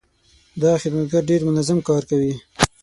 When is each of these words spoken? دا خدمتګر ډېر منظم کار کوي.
دا 0.61 0.71
خدمتګر 0.81 1.21
ډېر 1.29 1.41
منظم 1.47 1.77
کار 1.87 2.03
کوي. 2.09 2.33